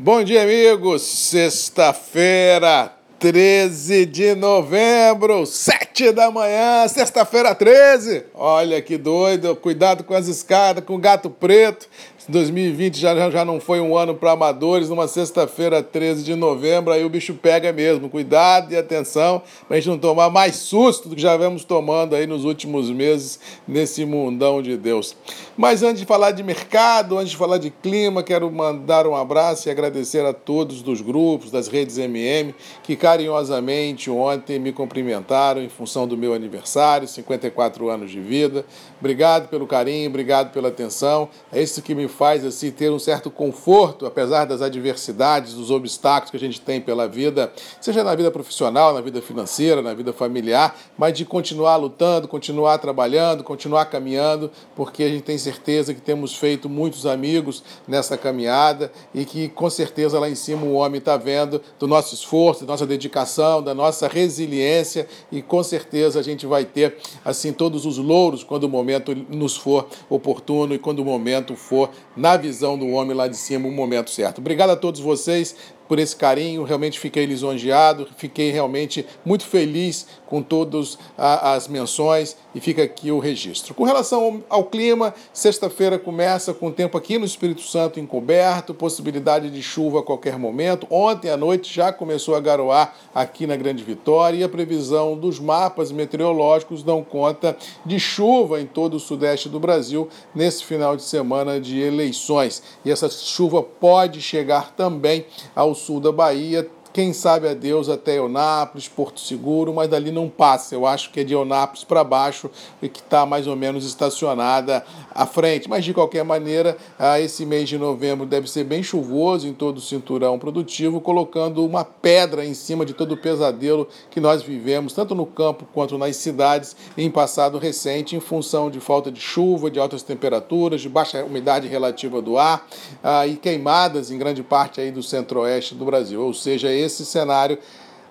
Bom 0.00 0.22
dia, 0.22 0.44
amigos. 0.44 1.02
Sexta-feira, 1.02 2.92
13 3.18 4.06
de 4.06 4.32
novembro, 4.32 5.44
7 5.44 6.12
da 6.12 6.30
manhã, 6.30 6.86
sexta-feira 6.86 7.52
13. 7.52 8.26
Olha 8.32 8.80
que 8.80 8.96
doido, 8.96 9.56
cuidado 9.56 10.04
com 10.04 10.14
as 10.14 10.28
escadas, 10.28 10.84
com 10.84 10.94
o 10.94 10.98
gato 10.98 11.28
preto. 11.28 11.88
2020 12.28 12.98
já, 12.98 13.30
já 13.30 13.42
não 13.42 13.58
foi 13.58 13.80
um 13.80 13.96
ano 13.96 14.14
para 14.14 14.32
amadores, 14.32 14.90
numa 14.90 15.08
sexta-feira, 15.08 15.82
13 15.82 16.22
de 16.22 16.34
novembro, 16.34 16.92
aí 16.92 17.02
o 17.02 17.08
bicho 17.08 17.32
pega 17.32 17.72
mesmo. 17.72 18.10
Cuidado 18.10 18.70
e 18.70 18.76
atenção 18.76 19.42
para 19.66 19.78
a 19.78 19.80
gente 19.80 19.88
não 19.88 19.98
tomar 19.98 20.28
mais 20.28 20.56
susto 20.56 21.08
do 21.08 21.16
que 21.16 21.22
já 21.22 21.34
vemos 21.38 21.64
tomando 21.64 22.14
aí 22.14 22.26
nos 22.26 22.44
últimos 22.44 22.90
meses 22.90 23.40
nesse 23.66 24.04
mundão 24.04 24.60
de 24.60 24.76
Deus. 24.76 25.16
Mas 25.56 25.82
antes 25.82 26.00
de 26.00 26.06
falar 26.06 26.32
de 26.32 26.42
mercado, 26.42 27.16
antes 27.16 27.30
de 27.30 27.36
falar 27.36 27.56
de 27.56 27.70
clima, 27.70 28.22
quero 28.22 28.50
mandar 28.52 29.06
um 29.06 29.16
abraço 29.16 29.68
e 29.68 29.70
agradecer 29.70 30.24
a 30.26 30.34
todos 30.34 30.82
dos 30.82 31.00
grupos, 31.00 31.50
das 31.50 31.66
redes 31.66 31.96
MM, 31.96 32.54
que 32.82 32.94
carinhosamente 32.94 34.10
ontem 34.10 34.58
me 34.58 34.70
cumprimentaram 34.70 35.62
em 35.62 35.68
função 35.70 36.06
do 36.06 36.16
meu 36.16 36.34
aniversário, 36.34 37.08
54 37.08 37.88
anos 37.88 38.10
de 38.10 38.20
vida. 38.20 38.66
Obrigado 39.00 39.48
pelo 39.48 39.66
carinho, 39.66 40.10
obrigado 40.10 40.52
pela 40.52 40.68
atenção. 40.68 41.30
É 41.50 41.62
isso 41.62 41.80
que 41.80 41.94
me 41.94 42.06
faz 42.18 42.44
assim 42.44 42.72
ter 42.72 42.90
um 42.90 42.98
certo 42.98 43.30
conforto, 43.30 44.04
apesar 44.04 44.44
das 44.44 44.60
adversidades, 44.60 45.54
dos 45.54 45.70
obstáculos 45.70 46.32
que 46.32 46.36
a 46.36 46.40
gente 46.40 46.60
tem 46.60 46.80
pela 46.80 47.06
vida, 47.06 47.52
seja 47.80 48.02
na 48.02 48.12
vida 48.12 48.28
profissional, 48.28 48.92
na 48.92 49.00
vida 49.00 49.22
financeira, 49.22 49.80
na 49.80 49.94
vida 49.94 50.12
familiar, 50.12 50.76
mas 50.98 51.16
de 51.16 51.24
continuar 51.24 51.76
lutando, 51.76 52.26
continuar 52.26 52.78
trabalhando, 52.78 53.44
continuar 53.44 53.84
caminhando, 53.84 54.50
porque 54.74 55.04
a 55.04 55.08
gente 55.08 55.22
tem 55.22 55.38
certeza 55.38 55.94
que 55.94 56.00
temos 56.00 56.34
feito 56.34 56.68
muitos 56.68 57.06
amigos 57.06 57.62
nessa 57.86 58.18
caminhada 58.18 58.90
e 59.14 59.24
que 59.24 59.48
com 59.48 59.70
certeza 59.70 60.18
lá 60.18 60.28
em 60.28 60.34
cima 60.34 60.66
o 60.66 60.72
homem 60.72 60.98
está 60.98 61.16
vendo 61.16 61.62
do 61.78 61.86
nosso 61.86 62.16
esforço, 62.16 62.66
da 62.66 62.72
nossa 62.72 62.84
dedicação, 62.84 63.62
da 63.62 63.72
nossa 63.72 64.08
resiliência 64.08 65.06
e 65.30 65.40
com 65.40 65.62
certeza 65.62 66.18
a 66.18 66.22
gente 66.22 66.46
vai 66.46 66.64
ter 66.64 66.96
assim 67.24 67.52
todos 67.52 67.86
os 67.86 67.96
louros 67.96 68.42
quando 68.42 68.64
o 68.64 68.68
momento 68.68 69.14
nos 69.14 69.56
for 69.56 69.86
oportuno 70.10 70.74
e 70.74 70.80
quando 70.80 70.98
o 70.98 71.04
momento 71.04 71.54
for 71.54 71.90
na 72.16 72.36
visão 72.36 72.78
do 72.78 72.88
homem 72.88 73.16
lá 73.16 73.28
de 73.28 73.36
cima, 73.36 73.68
o 73.68 73.72
momento 73.72 74.10
certo. 74.10 74.38
Obrigado 74.38 74.70
a 74.70 74.76
todos 74.76 75.00
vocês 75.00 75.54
por 75.88 75.98
esse 75.98 76.14
carinho, 76.14 76.62
realmente 76.64 77.00
fiquei 77.00 77.24
lisonjeado, 77.24 78.06
fiquei 78.16 78.50
realmente 78.50 79.06
muito 79.24 79.44
feliz 79.44 80.06
com 80.26 80.42
todas 80.42 80.98
as 81.16 81.66
menções 81.66 82.36
e 82.54 82.60
fica 82.60 82.82
aqui 82.82 83.10
o 83.10 83.18
registro. 83.18 83.72
Com 83.72 83.84
relação 83.84 84.42
ao 84.50 84.64
clima, 84.64 85.14
sexta-feira 85.32 85.98
começa 85.98 86.52
com 86.52 86.66
o 86.66 86.72
tempo 86.72 86.98
aqui 86.98 87.16
no 87.16 87.24
Espírito 87.24 87.62
Santo 87.62 87.98
encoberto, 87.98 88.74
possibilidade 88.74 89.50
de 89.50 89.62
chuva 89.62 90.00
a 90.00 90.02
qualquer 90.02 90.38
momento. 90.38 90.86
Ontem 90.90 91.30
à 91.30 91.36
noite 91.36 91.74
já 91.74 91.90
começou 91.92 92.34
a 92.34 92.40
garoar 92.40 92.94
aqui 93.14 93.46
na 93.46 93.56
Grande 93.56 93.82
Vitória 93.82 94.38
e 94.38 94.44
a 94.44 94.48
previsão 94.48 95.16
dos 95.16 95.40
mapas 95.40 95.90
meteorológicos 95.90 96.82
dão 96.82 97.02
conta 97.02 97.56
de 97.86 97.98
chuva 97.98 98.60
em 98.60 98.66
todo 98.66 98.94
o 98.94 99.00
sudeste 99.00 99.48
do 99.48 99.58
Brasil 99.58 100.08
nesse 100.34 100.64
final 100.64 100.94
de 100.94 101.02
semana 101.02 101.58
de 101.58 101.80
eleições. 101.80 102.62
E 102.84 102.90
essa 102.90 103.08
chuva 103.08 103.62
pode 103.62 104.20
chegar 104.20 104.72
também 104.72 105.24
ao 105.54 105.74
sul 105.78 106.00
da 106.00 106.12
Bahia, 106.12 106.68
quem 106.92 107.12
sabe 107.12 107.48
a 107.48 107.54
Deus 107.54 107.88
até 107.88 108.18
Eunápolis, 108.18 108.88
Porto 108.88 109.20
Seguro, 109.20 109.72
mas 109.74 109.88
dali 109.88 110.10
não 110.10 110.28
passa. 110.28 110.74
Eu 110.74 110.86
acho 110.86 111.10
que 111.10 111.20
é 111.20 111.24
de 111.24 111.34
Eunápolis 111.34 111.84
para 111.84 112.02
baixo 112.02 112.50
e 112.82 112.88
que 112.88 113.00
está 113.00 113.26
mais 113.26 113.46
ou 113.46 113.54
menos 113.54 113.84
estacionada 113.84 114.84
à 115.14 115.26
frente. 115.26 115.68
Mas 115.68 115.84
de 115.84 115.92
qualquer 115.92 116.24
maneira, 116.24 116.76
ah, 116.98 117.20
esse 117.20 117.44
mês 117.44 117.68
de 117.68 117.76
novembro 117.76 118.26
deve 118.26 118.48
ser 118.50 118.64
bem 118.64 118.82
chuvoso 118.82 119.46
em 119.46 119.52
todo 119.52 119.78
o 119.78 119.80
cinturão 119.80 120.38
produtivo, 120.38 121.00
colocando 121.00 121.64
uma 121.64 121.84
pedra 121.84 122.44
em 122.44 122.54
cima 122.54 122.84
de 122.86 122.94
todo 122.94 123.12
o 123.12 123.16
pesadelo 123.16 123.86
que 124.10 124.20
nós 124.20 124.42
vivemos, 124.42 124.92
tanto 124.92 125.14
no 125.14 125.26
campo 125.26 125.66
quanto 125.72 125.98
nas 125.98 126.16
cidades, 126.16 126.74
em 126.96 127.10
passado 127.10 127.58
recente, 127.58 128.16
em 128.16 128.20
função 128.20 128.70
de 128.70 128.80
falta 128.80 129.10
de 129.10 129.20
chuva, 129.20 129.70
de 129.70 129.78
altas 129.78 130.02
temperaturas, 130.02 130.80
de 130.80 130.88
baixa 130.88 131.24
umidade 131.24 131.68
relativa 131.68 132.22
do 132.22 132.38
ar 132.38 132.66
ah, 133.02 133.26
e 133.26 133.36
queimadas 133.36 134.10
em 134.10 134.18
grande 134.18 134.42
parte 134.42 134.80
aí 134.80 134.90
do 134.90 135.02
centro-oeste 135.02 135.74
do 135.74 135.84
Brasil. 135.84 136.22
Ou 136.22 136.32
seja, 136.32 136.77
esse 136.78 137.04
cenário 137.04 137.58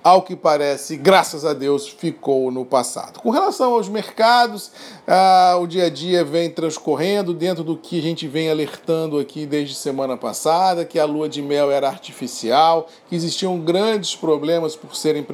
ao 0.04 0.22
que 0.22 0.36
parece, 0.36 0.96
graças 0.96 1.44
a 1.46 1.54
Deus, 1.54 1.88
ficou 1.88 2.52
no 2.52 2.66
passado. 2.66 3.20
Com 3.20 3.30
relação 3.30 3.74
aos 3.74 3.90
mercados, 3.90 4.72
ah, 5.06 5.58
o 5.62 5.68
dia 5.68 5.86
a 5.86 5.90
dia 5.90 6.24
vem 6.24 6.50
transcorrendo 6.50 7.34
dentro 7.34 7.64
do 7.64 7.76
que 7.76 8.00
a 8.00 8.02
gente 8.02 8.28
vem 8.28 8.50
alertando 8.50 9.20
aqui 9.20 9.46
desde 9.46 9.76
semana 9.76 10.16
passada, 10.16 10.86
que 10.86 11.00
a 11.00 11.06
lua 11.06 11.28
de 11.28 11.42
mel 11.42 11.72
era 11.72 11.88
artificial, 11.88 12.88
que 13.10 13.16
existiam 13.16 13.60
grandes 13.60 14.16
problemas 14.16 14.76
por 14.76 14.96
serem 14.96 15.26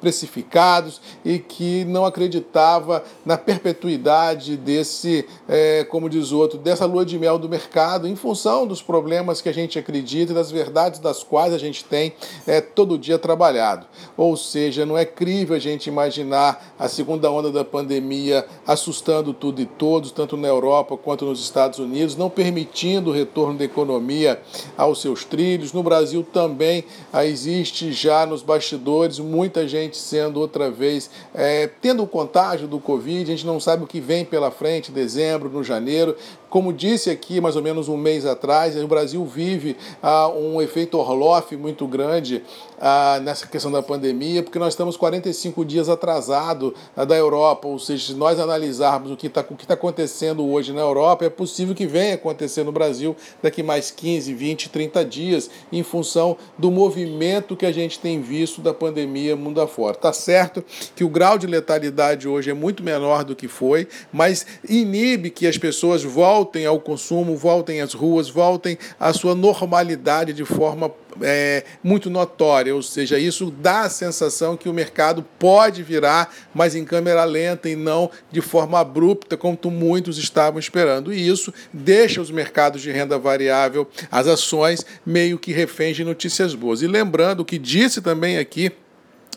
precificados 0.00 1.00
e 1.24 1.38
que 1.38 1.84
não 1.84 2.04
acreditava 2.04 3.04
na 3.24 3.38
perpetuidade 3.38 4.56
desse, 4.56 5.26
é, 5.48 5.84
como 5.84 6.08
diz 6.08 6.32
o 6.32 6.38
outro, 6.38 6.58
dessa 6.58 6.86
lua 6.86 7.04
de 7.04 7.18
mel 7.18 7.38
do 7.38 7.48
mercado, 7.48 8.06
em 8.06 8.16
função 8.16 8.66
dos 8.66 8.82
problemas 8.82 9.40
que 9.40 9.48
a 9.48 9.54
gente 9.54 9.78
acredita 9.78 10.32
e 10.32 10.34
das 10.34 10.50
verdades 10.50 11.00
das 11.00 11.22
quais 11.22 11.52
a 11.52 11.58
gente 11.58 11.84
tem 11.84 12.14
é, 12.46 12.60
todo 12.60 12.98
dia 12.98 13.18
trabalhado. 13.18 13.86
Ou 14.16 14.36
seja, 14.36 14.86
não 14.86 14.96
é 14.96 15.04
crível 15.04 15.56
a 15.56 15.58
gente 15.58 15.86
imaginar 15.86 16.74
a 16.78 16.88
segunda 16.88 17.30
onda 17.30 17.50
da 17.50 17.64
pandemia 17.64 18.46
assustando 18.66 19.32
tudo 19.32 19.60
e 19.60 19.66
todos, 19.66 20.10
tanto 20.10 20.36
na 20.36 20.48
Europa 20.48 20.96
quanto 20.96 21.24
nos 21.24 21.40
Estados 21.40 21.78
Unidos, 21.78 22.16
não 22.16 22.30
permitindo 22.30 23.10
o 23.10 23.12
retorno 23.12 23.58
da 23.58 23.64
economia 23.64 24.40
aos 24.76 25.00
seus 25.00 25.24
trilhos. 25.24 25.72
No 25.72 25.82
Brasil 25.82 26.26
também 26.32 26.84
ah, 27.12 27.24
existe 27.24 27.92
já 27.92 28.26
nos 28.26 28.42
bastidores 28.42 29.18
muita 29.18 29.66
gente 29.66 29.96
sendo 29.96 30.40
outra 30.40 30.70
vez, 30.70 31.10
é, 31.34 31.66
tendo 31.80 32.02
o 32.02 32.06
contágio 32.06 32.68
do 32.68 32.78
Covid, 32.78 33.22
a 33.22 33.34
gente 33.34 33.46
não 33.46 33.58
sabe 33.58 33.84
o 33.84 33.86
que 33.86 34.00
vem 34.00 34.24
pela 34.24 34.50
frente, 34.50 34.92
dezembro, 34.92 35.48
no 35.48 35.64
janeiro. 35.64 36.16
Como 36.54 36.72
disse 36.72 37.10
aqui 37.10 37.40
mais 37.40 37.56
ou 37.56 37.62
menos 37.62 37.88
um 37.88 37.96
mês 37.96 38.24
atrás, 38.24 38.76
o 38.76 38.86
Brasil 38.86 39.24
vive 39.24 39.76
ah, 40.00 40.28
um 40.28 40.62
efeito 40.62 40.96
Orloff 40.96 41.56
muito 41.56 41.84
grande 41.84 42.44
ah, 42.80 43.18
nessa 43.24 43.44
questão 43.48 43.72
da 43.72 43.82
pandemia, 43.82 44.40
porque 44.40 44.60
nós 44.60 44.72
estamos 44.72 44.96
45 44.96 45.64
dias 45.64 45.88
atrasado 45.88 46.72
ah, 46.96 47.04
da 47.04 47.16
Europa, 47.16 47.66
ou 47.66 47.76
seja, 47.80 48.06
se 48.06 48.14
nós 48.14 48.38
analisarmos 48.38 49.10
o 49.10 49.16
que 49.16 49.26
está 49.26 49.42
tá 49.42 49.74
acontecendo 49.74 50.48
hoje 50.48 50.72
na 50.72 50.80
Europa, 50.80 51.24
é 51.24 51.28
possível 51.28 51.74
que 51.74 51.88
venha 51.88 52.14
acontecer 52.14 52.62
no 52.62 52.70
Brasil 52.70 53.16
daqui 53.42 53.60
mais 53.60 53.90
15, 53.90 54.32
20, 54.32 54.68
30 54.68 55.04
dias, 55.04 55.50
em 55.72 55.82
função 55.82 56.36
do 56.56 56.70
movimento 56.70 57.56
que 57.56 57.66
a 57.66 57.72
gente 57.72 57.98
tem 57.98 58.22
visto 58.22 58.60
da 58.60 58.72
pandemia 58.72 59.34
mundo 59.34 59.60
afora. 59.60 59.96
Tá 59.96 60.12
certo 60.12 60.64
que 60.94 61.02
o 61.02 61.08
grau 61.08 61.36
de 61.36 61.48
letalidade 61.48 62.28
hoje 62.28 62.48
é 62.48 62.54
muito 62.54 62.80
menor 62.80 63.24
do 63.24 63.34
que 63.34 63.48
foi, 63.48 63.88
mas 64.12 64.46
inibe 64.68 65.30
que 65.30 65.48
as 65.48 65.58
pessoas 65.58 66.04
voltem 66.04 66.43
ao 66.66 66.80
consumo, 66.80 67.36
voltem 67.36 67.80
às 67.80 67.94
ruas, 67.94 68.28
voltem 68.28 68.78
à 68.98 69.12
sua 69.12 69.34
normalidade 69.34 70.32
de 70.32 70.44
forma 70.44 70.90
é, 71.22 71.64
muito 71.82 72.10
notória, 72.10 72.74
ou 72.74 72.82
seja, 72.82 73.18
isso 73.18 73.50
dá 73.50 73.82
a 73.82 73.90
sensação 73.90 74.56
que 74.56 74.68
o 74.68 74.72
mercado 74.72 75.24
pode 75.38 75.82
virar, 75.82 76.34
mas 76.54 76.74
em 76.74 76.84
câmera 76.84 77.24
lenta 77.24 77.68
e 77.68 77.76
não 77.76 78.10
de 78.30 78.40
forma 78.40 78.78
abrupta, 78.80 79.36
como 79.36 79.58
muitos 79.70 80.18
estavam 80.18 80.58
esperando. 80.58 81.12
E 81.12 81.28
isso 81.28 81.52
deixa 81.72 82.20
os 82.20 82.30
mercados 82.30 82.82
de 82.82 82.90
renda 82.90 83.18
variável, 83.18 83.88
as 84.10 84.26
ações, 84.26 84.84
meio 85.04 85.38
que 85.38 85.52
reféns 85.52 85.96
de 85.96 86.04
notícias 86.04 86.54
boas. 86.54 86.82
E 86.82 86.86
lembrando 86.86 87.44
que 87.44 87.58
disse 87.58 88.00
também 88.00 88.38
aqui 88.38 88.72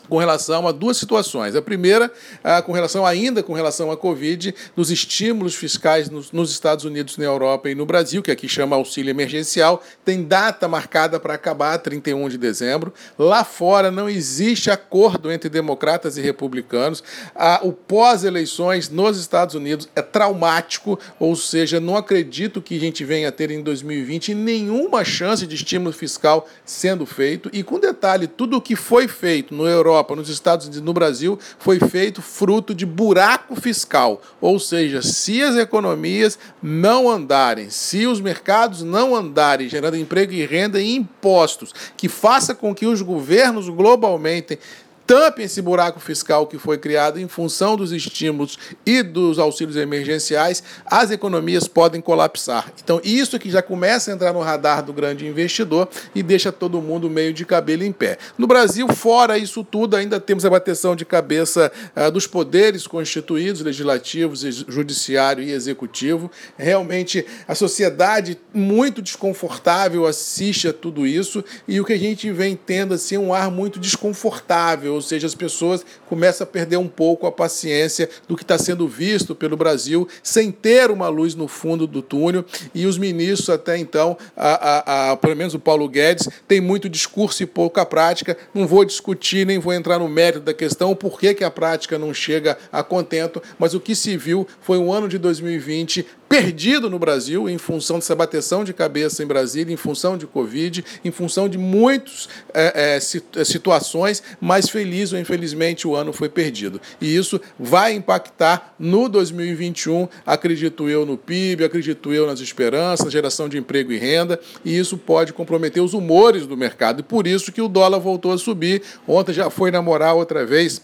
com 0.08 0.16
relação 0.16 0.66
a 0.66 0.72
duas 0.72 0.96
situações. 0.96 1.54
A 1.54 1.62
primeira, 1.62 2.10
ah, 2.42 2.62
com 2.62 2.72
relação 2.72 3.04
ainda 3.04 3.42
com 3.42 3.52
relação 3.52 3.90
à 3.90 3.96
Covid, 3.96 4.54
dos 4.74 4.90
estímulos 4.90 5.54
fiscais 5.54 6.08
nos, 6.08 6.50
Estados 6.50 6.84
Unidos, 6.84 7.16
na 7.16 7.24
Europa 7.24 7.68
e 7.68 7.74
no 7.74 7.84
Brasil, 7.84 8.22
que 8.22 8.30
aqui 8.30 8.48
chama 8.48 8.74
auxílio 8.74 9.10
emergencial, 9.10 9.82
tem 10.04 10.24
data 10.24 10.66
marcada 10.66 11.20
para 11.20 11.34
acabar 11.34 11.78
31 11.78 12.28
de 12.28 12.38
dezembro. 12.38 12.92
Lá 13.18 13.44
fora 13.44 13.90
não 13.90 14.08
existe 14.08 14.70
acordo 14.70 15.30
entre 15.30 15.48
democratas 15.48 16.16
e 16.16 16.22
republicanos. 16.22 17.02
Ah, 17.34 17.60
o 17.62 17.72
pós-eleições 17.72 18.88
nos 18.88 19.18
Estados 19.18 19.54
Unidos 19.54 19.88
é 19.94 20.02
traumático, 20.02 20.98
ou 21.20 21.36
seja, 21.36 21.78
não 21.78 21.96
acredito 21.96 22.62
que 22.62 22.76
a 22.76 22.80
gente 22.80 23.04
venha 23.04 23.28
a 23.28 23.32
ter 23.32 23.50
em 23.50 23.62
2020 23.62 24.34
nenhuma 24.34 25.04
chance 25.04 25.46
de 25.46 25.54
estímulo 25.54 25.92
fiscal 25.92 26.48
sendo 26.64 27.04
feito. 27.04 27.50
E 27.52 27.62
com 27.62 27.78
detalhe, 27.78 28.26
tudo 28.26 28.56
o 28.56 28.60
que 28.60 28.74
foi 28.74 29.06
feito 29.06 29.54
no 29.54 29.66
Europa 29.66 29.97
Europa, 29.98 30.16
nos 30.16 30.28
Estados 30.28 30.66
Unidos, 30.66 30.84
no 30.84 30.92
Brasil, 30.92 31.38
foi 31.58 31.78
feito 31.78 32.22
fruto 32.22 32.74
de 32.74 32.86
buraco 32.86 33.60
fiscal. 33.60 34.22
Ou 34.40 34.58
seja, 34.58 35.02
se 35.02 35.42
as 35.42 35.56
economias 35.56 36.38
não 36.62 37.10
andarem, 37.10 37.70
se 37.70 38.06
os 38.06 38.20
mercados 38.20 38.82
não 38.82 39.14
andarem, 39.14 39.68
gerando 39.68 39.96
emprego 39.96 40.32
e 40.32 40.46
renda 40.46 40.80
e 40.80 40.94
impostos, 40.94 41.74
que 41.96 42.08
faça 42.08 42.54
com 42.54 42.74
que 42.74 42.86
os 42.86 43.02
governos 43.02 43.68
globalmente 43.68 44.58
tampem 45.08 45.46
esse 45.46 45.62
buraco 45.62 45.98
fiscal 45.98 46.46
que 46.46 46.58
foi 46.58 46.76
criado 46.76 47.18
em 47.18 47.26
função 47.26 47.78
dos 47.78 47.92
estímulos 47.92 48.58
e 48.84 49.02
dos 49.02 49.38
auxílios 49.38 49.74
emergenciais, 49.74 50.62
as 50.84 51.10
economias 51.10 51.66
podem 51.66 51.98
colapsar. 51.98 52.70
Então, 52.84 53.00
isso 53.02 53.38
que 53.38 53.50
já 53.50 53.62
começa 53.62 54.10
a 54.10 54.14
entrar 54.14 54.34
no 54.34 54.42
radar 54.42 54.82
do 54.82 54.92
grande 54.92 55.26
investidor 55.26 55.88
e 56.14 56.22
deixa 56.22 56.52
todo 56.52 56.82
mundo 56.82 57.08
meio 57.08 57.32
de 57.32 57.46
cabelo 57.46 57.84
em 57.84 57.90
pé. 57.90 58.18
No 58.36 58.46
Brasil, 58.46 58.86
fora 58.88 59.38
isso 59.38 59.64
tudo, 59.64 59.96
ainda 59.96 60.20
temos 60.20 60.44
a 60.44 60.50
bateção 60.50 60.94
de 60.94 61.06
cabeça 61.06 61.72
ah, 61.96 62.10
dos 62.10 62.26
poderes 62.26 62.86
constituídos, 62.86 63.62
legislativos, 63.62 64.42
judiciário 64.42 65.42
e 65.42 65.52
executivo. 65.52 66.30
Realmente, 66.58 67.24
a 67.46 67.54
sociedade 67.54 68.38
muito 68.52 69.00
desconfortável 69.00 70.04
assiste 70.04 70.68
a 70.68 70.72
tudo 70.74 71.06
isso 71.06 71.42
e 71.66 71.80
o 71.80 71.84
que 71.86 71.94
a 71.94 71.98
gente 71.98 72.30
vem 72.30 72.54
tendo 72.54 72.92
assim, 72.92 73.14
é 73.14 73.18
um 73.18 73.32
ar 73.32 73.50
muito 73.50 73.80
desconfortável 73.80 74.97
ou 74.98 75.02
seja, 75.02 75.26
as 75.26 75.34
pessoas 75.34 75.84
começam 76.06 76.44
a 76.44 76.46
perder 76.46 76.76
um 76.76 76.88
pouco 76.88 77.26
a 77.26 77.32
paciência 77.32 78.08
do 78.26 78.36
que 78.36 78.42
está 78.42 78.58
sendo 78.58 78.86
visto 78.86 79.34
pelo 79.34 79.56
Brasil, 79.56 80.06
sem 80.22 80.50
ter 80.50 80.90
uma 80.90 81.08
luz 81.08 81.34
no 81.34 81.48
fundo 81.48 81.86
do 81.86 82.02
túnel, 82.02 82.44
e 82.74 82.86
os 82.86 82.98
ministros, 82.98 83.48
até 83.48 83.78
então, 83.78 84.16
a, 84.36 84.52
a, 84.52 85.12
a, 85.12 85.16
pelo 85.16 85.36
menos 85.36 85.54
o 85.54 85.58
Paulo 85.58 85.88
Guedes, 85.88 86.28
tem 86.46 86.60
muito 86.60 86.88
discurso 86.88 87.42
e 87.42 87.46
pouca 87.46 87.86
prática. 87.86 88.36
Não 88.52 88.66
vou 88.66 88.84
discutir, 88.84 89.46
nem 89.46 89.58
vou 89.58 89.72
entrar 89.72 89.98
no 89.98 90.08
mérito 90.08 90.44
da 90.44 90.54
questão, 90.54 90.94
por 90.94 91.18
que, 91.18 91.34
que 91.34 91.44
a 91.44 91.50
prática 91.50 91.98
não 91.98 92.12
chega 92.12 92.58
a 92.72 92.82
contento, 92.82 93.42
mas 93.58 93.74
o 93.74 93.80
que 93.80 93.94
se 93.94 94.16
viu 94.16 94.46
foi 94.60 94.78
um 94.78 94.92
ano 94.92 95.08
de 95.08 95.18
2020 95.18 96.04
perdido 96.28 96.90
no 96.90 96.98
Brasil 96.98 97.48
em 97.48 97.56
função 97.56 97.96
dessa 97.96 98.14
bateção 98.14 98.62
de 98.62 98.72
cabeça 98.72 99.22
em 99.22 99.26
Brasília, 99.26 99.72
em 99.72 99.76
função 99.76 100.18
de 100.18 100.26
Covid, 100.26 100.84
em 101.04 101.10
função 101.10 101.48
de 101.48 101.56
muitas 101.56 102.28
é, 102.52 102.96
é, 102.96 103.44
situações, 103.44 104.22
mas 104.40 104.68
feliz 104.68 105.12
ou 105.12 105.18
infelizmente 105.18 105.88
o 105.88 105.96
ano 105.96 106.12
foi 106.12 106.28
perdido. 106.28 106.80
E 107.00 107.14
isso 107.14 107.40
vai 107.58 107.94
impactar 107.94 108.74
no 108.78 109.08
2021, 109.08 110.08
acredito 110.26 110.88
eu, 110.88 111.06
no 111.06 111.16
PIB, 111.16 111.64
acredito 111.64 112.12
eu 112.12 112.26
nas 112.26 112.40
esperanças, 112.40 113.12
geração 113.12 113.48
de 113.48 113.56
emprego 113.56 113.92
e 113.92 113.98
renda, 113.98 114.38
e 114.64 114.76
isso 114.76 114.98
pode 114.98 115.32
comprometer 115.32 115.82
os 115.82 115.94
humores 115.94 116.46
do 116.46 116.56
mercado. 116.56 117.00
E 117.00 117.02
por 117.02 117.26
isso 117.26 117.50
que 117.50 117.62
o 117.62 117.68
dólar 117.68 117.98
voltou 117.98 118.32
a 118.32 118.38
subir. 118.38 118.82
Ontem 119.06 119.32
já 119.32 119.48
foi 119.50 119.70
namorar 119.70 120.14
outra 120.14 120.44
vez 120.44 120.82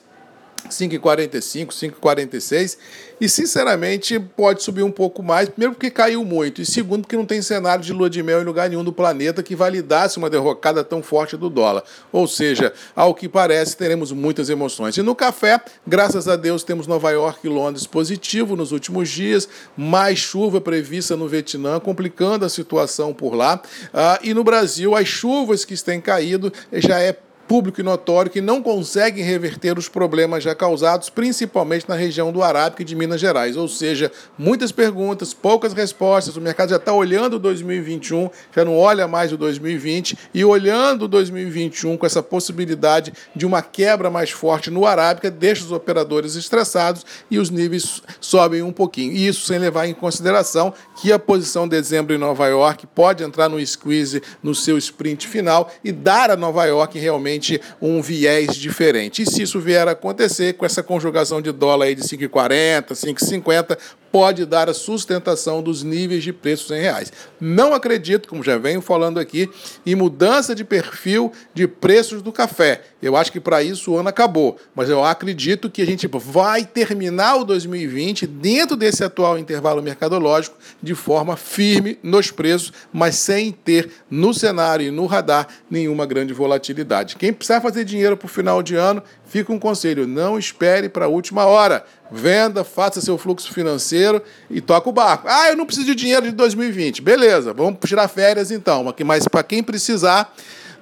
5,45, 0.70 1.68
5,46 1.68 2.76
e 3.20 3.28
sinceramente 3.28 4.18
pode 4.18 4.62
subir 4.62 4.82
um 4.82 4.90
pouco 4.90 5.22
mais, 5.22 5.48
primeiro 5.48 5.74
porque 5.74 5.90
caiu 5.90 6.24
muito 6.24 6.60
e 6.60 6.66
segundo 6.66 7.02
porque 7.02 7.16
não 7.16 7.24
tem 7.24 7.40
cenário 7.40 7.84
de 7.84 7.92
lua 7.92 8.10
de 8.10 8.22
mel 8.22 8.40
em 8.40 8.44
lugar 8.44 8.68
nenhum 8.68 8.82
do 8.84 8.92
planeta 8.92 9.42
que 9.42 9.54
validasse 9.54 10.18
uma 10.18 10.28
derrocada 10.28 10.82
tão 10.82 11.02
forte 11.02 11.36
do 11.36 11.48
dólar. 11.48 11.84
Ou 12.12 12.26
seja, 12.26 12.72
ao 12.94 13.14
que 13.14 13.28
parece, 13.28 13.76
teremos 13.76 14.10
muitas 14.12 14.50
emoções. 14.50 14.96
E 14.96 15.02
no 15.02 15.14
café, 15.14 15.60
graças 15.86 16.28
a 16.28 16.36
Deus, 16.36 16.64
temos 16.64 16.86
Nova 16.86 17.10
York 17.10 17.40
e 17.44 17.48
Londres 17.48 17.86
positivo 17.86 18.56
nos 18.56 18.72
últimos 18.72 19.08
dias, 19.08 19.48
mais 19.76 20.18
chuva 20.18 20.60
prevista 20.60 21.16
no 21.16 21.28
Vietnã, 21.28 21.78
complicando 21.78 22.44
a 22.44 22.48
situação 22.48 23.12
por 23.12 23.34
lá. 23.34 23.62
Ah, 23.92 24.18
e 24.22 24.34
no 24.34 24.42
Brasil, 24.42 24.94
as 24.94 25.06
chuvas 25.06 25.64
que 25.64 25.74
têm 25.84 26.00
caído 26.00 26.52
já 26.72 27.00
é 27.00 27.16
público 27.46 27.80
e 27.80 27.84
notório 27.84 28.30
que 28.30 28.40
não 28.40 28.62
conseguem 28.62 29.24
reverter 29.24 29.78
os 29.78 29.88
problemas 29.88 30.42
já 30.42 30.54
causados, 30.54 31.10
principalmente 31.10 31.88
na 31.88 31.94
região 31.94 32.32
do 32.32 32.42
Arábica 32.42 32.82
e 32.82 32.84
de 32.84 32.96
Minas 32.96 33.20
Gerais. 33.20 33.56
Ou 33.56 33.68
seja, 33.68 34.10
muitas 34.38 34.72
perguntas, 34.72 35.34
poucas 35.34 35.72
respostas. 35.72 36.36
O 36.36 36.40
mercado 36.40 36.70
já 36.70 36.76
está 36.76 36.92
olhando 36.92 37.34
o 37.34 37.38
2021, 37.38 38.30
já 38.54 38.64
não 38.64 38.76
olha 38.76 39.06
mais 39.06 39.32
o 39.32 39.36
2020, 39.36 40.16
e 40.32 40.44
olhando 40.44 41.02
o 41.02 41.08
2021 41.08 41.96
com 41.96 42.06
essa 42.06 42.22
possibilidade 42.22 43.12
de 43.34 43.46
uma 43.46 43.62
quebra 43.62 44.10
mais 44.10 44.30
forte 44.30 44.70
no 44.70 44.86
Arábica, 44.86 45.30
deixa 45.30 45.64
os 45.64 45.72
operadores 45.72 46.34
estressados 46.34 47.04
e 47.30 47.38
os 47.38 47.50
níveis 47.50 48.02
sobem 48.20 48.62
um 48.62 48.72
pouquinho. 48.72 49.12
E 49.12 49.26
isso 49.26 49.46
sem 49.46 49.58
levar 49.58 49.86
em 49.86 49.94
consideração 49.94 50.72
que 51.00 51.12
a 51.12 51.18
posição 51.18 51.68
de 51.68 51.76
dezembro 51.76 52.14
em 52.14 52.18
Nova 52.18 52.46
York 52.46 52.86
pode 52.86 53.22
entrar 53.22 53.48
no 53.48 53.64
squeeze 53.66 54.22
no 54.42 54.54
seu 54.54 54.78
sprint 54.78 55.26
final 55.26 55.70
e 55.82 55.92
dar 55.92 56.30
a 56.30 56.36
Nova 56.36 56.64
York 56.64 56.98
realmente 56.98 57.33
um 57.80 58.00
viés 58.00 58.56
diferente. 58.56 59.22
E 59.22 59.26
se 59.26 59.42
isso 59.42 59.60
vier 59.60 59.86
a 59.88 59.92
acontecer, 59.92 60.54
com 60.54 60.66
essa 60.66 60.82
conjugação 60.82 61.40
de 61.40 61.52
dólar 61.52 61.86
aí 61.86 61.94
de 61.94 62.02
5,40, 62.02 62.92
5,50, 62.92 63.78
pode 64.14 64.46
dar 64.46 64.70
a 64.70 64.74
sustentação 64.74 65.60
dos 65.60 65.82
níveis 65.82 66.22
de 66.22 66.32
preços 66.32 66.70
em 66.70 66.80
reais. 66.80 67.12
Não 67.40 67.74
acredito, 67.74 68.28
como 68.28 68.44
já 68.44 68.56
venho 68.56 68.80
falando 68.80 69.18
aqui, 69.18 69.50
em 69.84 69.96
mudança 69.96 70.54
de 70.54 70.62
perfil 70.62 71.32
de 71.52 71.66
preços 71.66 72.22
do 72.22 72.30
café. 72.30 72.82
Eu 73.02 73.16
acho 73.16 73.32
que 73.32 73.40
para 73.40 73.60
isso 73.60 73.90
o 73.90 73.98
ano 73.98 74.08
acabou, 74.08 74.56
mas 74.72 74.88
eu 74.88 75.04
acredito 75.04 75.68
que 75.68 75.82
a 75.82 75.84
gente 75.84 76.06
vai 76.06 76.64
terminar 76.64 77.38
o 77.38 77.44
2020 77.44 78.24
dentro 78.24 78.76
desse 78.76 79.02
atual 79.02 79.36
intervalo 79.36 79.82
mercadológico 79.82 80.56
de 80.80 80.94
forma 80.94 81.36
firme 81.36 81.98
nos 82.00 82.30
preços, 82.30 82.72
mas 82.92 83.16
sem 83.16 83.50
ter 83.50 83.90
no 84.08 84.32
cenário 84.32 84.86
e 84.86 84.92
no 84.92 85.06
radar 85.06 85.48
nenhuma 85.68 86.06
grande 86.06 86.32
volatilidade. 86.32 87.16
Quem 87.16 87.32
precisar 87.32 87.60
fazer 87.60 87.84
dinheiro 87.84 88.16
para 88.16 88.26
o 88.26 88.28
final 88.28 88.62
de 88.62 88.76
ano, 88.76 89.02
fica 89.26 89.52
um 89.52 89.58
conselho: 89.58 90.06
não 90.06 90.38
espere 90.38 90.88
para 90.88 91.06
a 91.06 91.08
última 91.08 91.44
hora. 91.44 91.84
Venda, 92.10 92.62
faça 92.62 93.00
seu 93.00 93.16
fluxo 93.16 93.52
financeiro 93.52 94.22
e 94.50 94.60
toca 94.60 94.88
o 94.88 94.92
barco. 94.92 95.26
Ah, 95.28 95.50
eu 95.50 95.56
não 95.56 95.66
preciso 95.66 95.86
de 95.86 95.94
dinheiro 95.94 96.26
de 96.26 96.32
2020. 96.32 97.02
Beleza, 97.02 97.52
vamos 97.52 97.78
tirar 97.84 98.08
férias 98.08 98.50
então. 98.50 98.84
Mas 99.04 99.26
para 99.26 99.42
quem 99.42 99.62
precisar, 99.62 100.32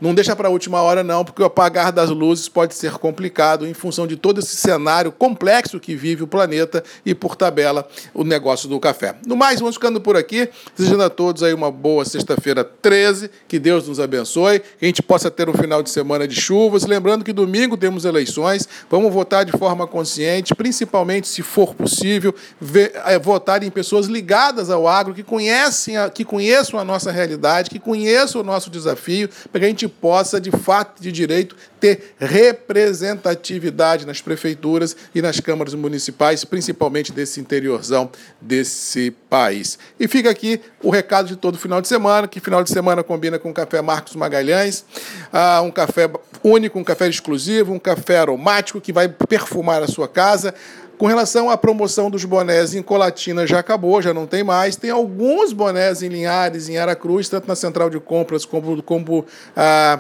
não 0.03 0.15
deixa 0.15 0.35
para 0.35 0.49
a 0.49 0.51
última 0.51 0.83
hora, 0.83 1.05
não, 1.05 1.25
porque 1.25 1.41
o 1.41 1.45
apagar 1.45 1.93
das 1.93 2.11
luzes 2.11 2.49
pode 2.49 2.75
ser 2.75 2.95
complicado 2.95 3.67
em 3.67 3.73
função 3.73 4.05
de 4.05 4.17
todo 4.17 4.41
esse 4.41 4.57
cenário 4.57 5.13
complexo 5.13 5.79
que 5.79 5.95
vive 5.95 6.25
o 6.25 6.27
planeta 6.27 6.83
e, 7.07 7.15
por 7.15 7.37
tabela, 7.37 7.87
o 8.13 8.25
negócio 8.25 8.69
do 8.69 8.81
café. 8.81 9.15
No 9.25 9.37
mais, 9.37 9.61
vamos 9.61 9.77
ficando 9.77 10.01
por 10.01 10.17
aqui. 10.17 10.49
Desejando 10.77 11.05
a 11.05 11.11
todos 11.11 11.45
aí 11.45 11.55
uma 11.55 11.71
boa 11.71 12.05
sexta-feira 12.05 12.65
13. 12.65 13.31
Que 13.47 13.61
Deus 13.61 13.87
nos 13.87 14.01
abençoe. 14.01 14.59
Que 14.59 14.85
a 14.85 14.87
gente 14.87 15.03
possa 15.03 15.31
ter 15.31 15.49
um 15.49 15.55
final 15.55 15.83
de 15.85 15.91
semana 15.91 16.27
de 16.27 16.35
chuvas. 16.35 16.85
Lembrando 16.85 17.25
que 17.25 17.33
domingo 17.33 17.77
temos 17.77 18.05
eleições. 18.05 18.69
Vamos 18.91 19.13
votar 19.13 19.45
de 19.45 19.53
forma 19.53 19.87
consciente, 19.87 20.53
principalmente 20.53 21.29
se 21.29 21.43
for 21.43 21.75
possível, 21.75 22.35
ver, 22.61 22.93
é, 23.07 23.19
votar 23.21 23.63
em 23.63 23.71
pessoas 23.71 24.07
ligadas 24.07 24.69
ao 24.69 24.89
agro, 24.89 25.15
que 25.15 25.23
conhecem, 25.23 25.97
a, 25.97 26.11
que 26.11 26.25
conheçam 26.25 26.81
a 26.81 26.85
nossa 26.85 27.13
realidade, 27.13 27.71
que 27.71 27.79
conheçam 27.79 28.41
o 28.41 28.45
nosso 28.45 28.69
desafio, 28.69 29.29
para 29.51 29.61
que 29.61 29.67
a 29.67 29.69
gente 29.69 29.92
possa, 30.01 30.41
de 30.41 30.51
fato, 30.51 31.01
de 31.01 31.13
direito, 31.13 31.55
ter 31.79 32.15
representatividade 32.19 34.07
nas 34.07 34.21
prefeituras 34.21 34.97
e 35.15 35.21
nas 35.21 35.41
câmaras 35.41 35.75
municipais, 35.75 36.45
principalmente 36.45 37.13
desse 37.13 37.41
interiorzão 37.41 38.11
desse 38.41 39.11
país. 39.29 39.79
E 39.99 40.09
fica 40.09 40.31
aqui 40.31 40.61
o 40.83 40.91
recado 40.91 41.29
de 41.29 41.37
todo 41.37 41.59
final 41.59 41.81
de 41.81 41.89
semana, 41.89 42.27
que 42.27 42.41
final 42.41 42.63
de 42.65 42.71
semana 42.71 43.03
combina 43.03 43.39
com 43.39 43.51
o 43.51 43.55
Café 43.55 43.83
Marcos 43.83 44.17
Magalhães, 44.17 44.85
ah, 45.33 45.61
um 45.63 45.71
café 45.71 46.11
único, 46.43 46.79
um 46.79 46.85
café 46.85 47.09
exclusivo, 47.09 47.73
um 47.73 47.79
café 47.79 48.19
aromático 48.19 48.81
que 48.81 48.93
vai 48.93 49.09
perfumar 49.09 49.83
a 49.83 49.87
sua 49.87 50.09
casa. 50.09 50.55
Com 51.03 51.09
relação 51.09 51.51
à 51.51 51.59
promoção 51.59 52.09
dos 52.09 52.25
bonés 52.25 52.77
em 52.77 52.81
Colatina, 52.81 53.45
já 53.45 53.59
acabou, 53.59 54.01
já 54.01 54.15
não 54.15 54.25
tem 54.25 54.45
mais. 54.45 54.77
Tem 54.77 54.89
alguns 54.89 55.53
bonés 55.53 56.01
em 56.01 56.07
Linhares, 56.07 56.69
em 56.69 56.79
Aracruz, 56.79 57.29
tanto 57.29 57.49
na 57.49 57.57
central 57.57 57.91
de 57.91 57.99
compras 57.99 58.45
como, 58.45 58.81
como 58.85 59.27
ah, 59.57 59.99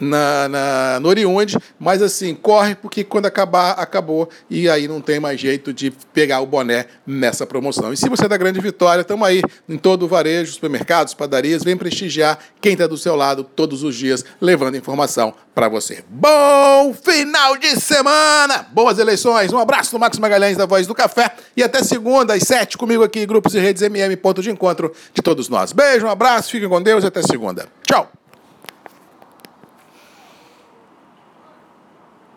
na, 0.00 0.48
na, 0.48 1.00
no 1.00 1.08
Oriunde, 1.08 1.56
mas 1.78 2.02
assim, 2.02 2.34
corre 2.34 2.74
porque 2.74 3.04
quando 3.04 3.26
acabar, 3.26 3.72
acabou 3.72 4.28
e 4.48 4.68
aí 4.68 4.88
não 4.88 5.00
tem 5.00 5.20
mais 5.20 5.40
jeito 5.40 5.72
de 5.72 5.90
pegar 6.12 6.40
o 6.40 6.46
boné 6.46 6.86
nessa 7.06 7.46
promoção. 7.46 7.92
E 7.92 7.96
se 7.96 8.08
você 8.08 8.24
é 8.24 8.28
da 8.28 8.36
Grande 8.36 8.60
Vitória, 8.60 9.02
estamos 9.02 9.26
aí 9.26 9.42
em 9.68 9.76
todo 9.76 10.04
o 10.04 10.08
varejo, 10.08 10.52
supermercados, 10.52 11.14
padarias, 11.14 11.62
vem 11.62 11.76
prestigiar 11.76 12.38
quem 12.60 12.72
está 12.72 12.86
do 12.86 12.96
seu 12.96 13.16
lado 13.16 13.44
todos 13.44 13.82
os 13.82 13.94
dias, 13.94 14.24
levando 14.40 14.76
informação 14.76 15.34
para 15.54 15.68
você. 15.68 16.04
Bom 16.08 16.94
final 16.94 17.56
de 17.56 17.80
semana! 17.80 18.66
Boas 18.72 18.98
eleições! 18.98 19.52
Um 19.52 19.58
abraço 19.58 19.90
do 19.90 19.98
Max 19.98 20.18
Magalhães, 20.18 20.56
da 20.56 20.66
Voz 20.66 20.86
do 20.86 20.94
Café, 20.94 21.32
e 21.56 21.62
até 21.62 21.82
segunda, 21.82 22.34
às 22.34 22.42
sete, 22.44 22.78
comigo 22.78 23.02
aqui, 23.02 23.26
Grupos 23.26 23.54
e 23.54 23.58
Redes 23.58 23.82
MM, 23.82 24.16
ponto 24.16 24.42
de 24.42 24.50
encontro 24.50 24.92
de 25.12 25.22
todos 25.22 25.48
nós. 25.48 25.72
Beijo, 25.72 26.06
um 26.06 26.10
abraço, 26.10 26.50
fiquem 26.50 26.68
com 26.68 26.80
Deus 26.80 27.04
e 27.04 27.06
até 27.08 27.22
segunda. 27.22 27.66
Tchau! 27.86 28.17